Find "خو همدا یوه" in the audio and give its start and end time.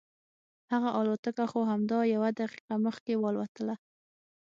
1.51-2.29